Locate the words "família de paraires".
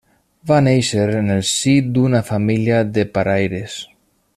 2.33-3.79